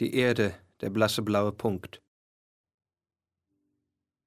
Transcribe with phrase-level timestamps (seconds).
[0.00, 2.00] Die Erde, der blasse blaue Punkt.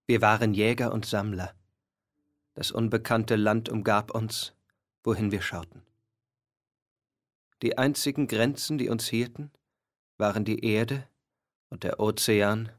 [0.05, 1.55] Wir waren Jäger und Sammler.
[2.53, 4.53] Das unbekannte Land umgab uns,
[5.03, 5.81] wohin wir schauten.
[7.63, 9.51] Die einzigen Grenzen, die uns hielten,
[10.19, 11.09] waren die Erde
[11.69, 12.71] und der Ozean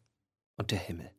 [0.57, 1.11] und der Himmel.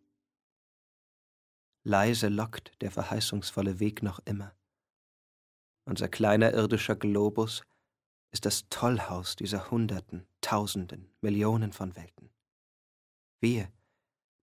[1.84, 4.56] Leise lockt der verheißungsvolle Weg noch immer.
[5.84, 7.64] Unser kleiner irdischer Globus
[8.36, 12.30] ist das Tollhaus dieser Hunderten, Tausenden, Millionen von Welten.
[13.40, 13.72] Wir,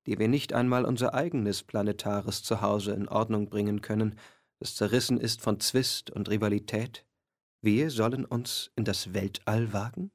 [0.07, 4.19] die wir nicht einmal unser eigenes planetares Zuhause in Ordnung bringen können,
[4.61, 7.05] das zerrissen ist von Zwist und Rivalität,
[7.61, 10.11] wir sollen uns in das Weltall wagen?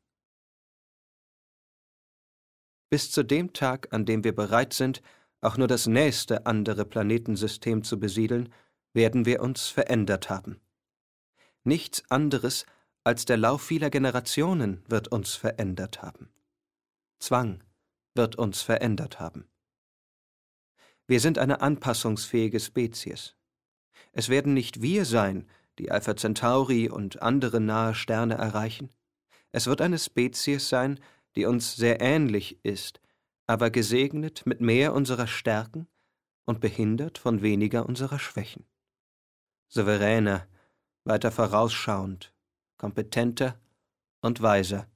[2.90, 5.04] Bis zu dem Tag, an dem wir bereit sind,
[5.40, 8.52] auch nur das nächste andere Planetensystem zu besiedeln,
[8.94, 10.60] werden wir uns verändert haben.
[11.64, 12.66] Nichts anderes
[13.08, 16.28] als der Lauf vieler Generationen wird uns verändert haben.
[17.20, 17.64] Zwang
[18.16, 19.48] wird uns verändert haben.
[21.08, 23.38] Wir sind eine anpassungsfähige Spezies.
[24.12, 25.48] Es werden nicht wir sein,
[25.80, 28.90] die Alpha Centauri und andere nahe Sterne erreichen.
[29.54, 31.00] Es wird eine Spezies sein,
[31.38, 33.00] die uns sehr ähnlich ist,
[33.46, 35.88] aber gesegnet mit mehr unserer Stärken
[36.44, 38.66] und behindert von weniger unserer Schwächen.
[39.70, 40.46] Souveräner,
[41.06, 42.34] weiter vorausschauend,
[42.78, 43.60] kompetenter
[44.22, 44.88] und weiser.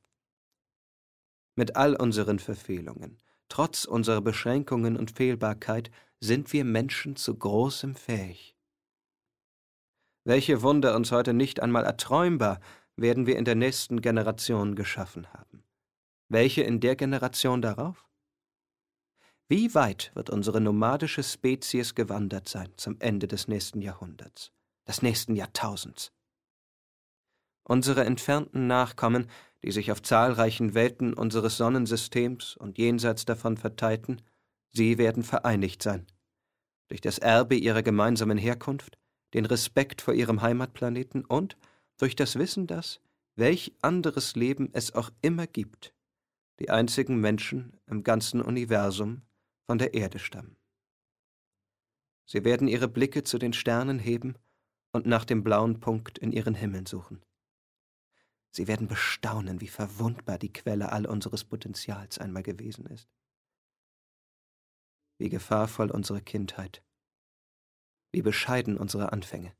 [1.55, 8.55] Mit all unseren Verfehlungen, trotz unserer Beschränkungen und Fehlbarkeit, sind wir Menschen zu Großem fähig.
[10.23, 12.59] Welche Wunder uns heute nicht einmal erträumbar,
[12.95, 15.63] werden wir in der nächsten Generation geschaffen haben.
[16.29, 18.07] Welche in der Generation darauf?
[19.49, 24.51] Wie weit wird unsere nomadische Spezies gewandert sein zum Ende des nächsten Jahrhunderts,
[24.87, 26.13] des nächsten Jahrtausends?
[27.71, 29.27] Unsere entfernten Nachkommen,
[29.63, 34.21] die sich auf zahlreichen Welten unseres Sonnensystems und jenseits davon verteilten,
[34.73, 36.05] sie werden vereinigt sein.
[36.89, 38.99] Durch das Erbe ihrer gemeinsamen Herkunft,
[39.33, 41.55] den Respekt vor ihrem Heimatplaneten und
[41.97, 42.99] durch das Wissen, dass,
[43.37, 45.93] welch anderes Leben es auch immer gibt,
[46.59, 49.21] die einzigen Menschen im ganzen Universum
[49.65, 50.57] von der Erde stammen.
[52.25, 54.35] Sie werden ihre Blicke zu den Sternen heben
[54.91, 57.23] und nach dem blauen Punkt in ihren Himmeln suchen.
[58.53, 63.09] Sie werden bestaunen, wie verwundbar die Quelle all unseres Potenzials einmal gewesen ist.
[65.17, 66.83] Wie gefahrvoll unsere Kindheit.
[68.11, 69.55] Wie bescheiden unsere Anfänge.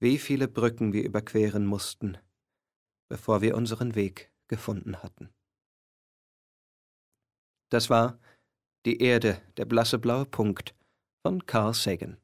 [0.00, 2.16] Wie viele Brücken wir überqueren mussten,
[3.10, 5.34] bevor wir unseren Weg gefunden hatten.
[7.70, 8.18] Das war
[8.86, 10.74] Die Erde, der blasse blaue Punkt
[11.20, 12.16] von Carl Sagan.